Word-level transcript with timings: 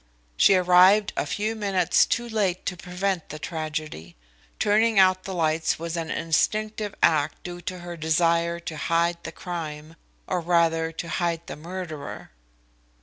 She 0.35 0.55
arrived 0.55 1.13
a 1.15 1.27
few 1.27 1.55
minutes 1.55 2.07
too 2.07 2.27
late 2.27 2.65
to 2.65 2.75
prevent 2.75 3.29
the 3.29 3.37
tragedy. 3.37 4.15
Turning 4.57 4.97
out 4.97 5.25
the 5.25 5.33
lights 5.35 5.77
was 5.77 5.95
an 5.95 6.09
instinctive 6.09 6.95
act 7.03 7.43
due 7.43 7.61
to 7.61 7.81
her 7.81 7.95
desire 7.95 8.59
to 8.61 8.77
hide 8.77 9.23
the 9.23 9.31
crime, 9.31 9.95
or 10.25 10.41
rather 10.41 10.91
to 10.91 11.07
hide 11.07 11.45
the 11.45 11.55
murderer." 11.55 12.31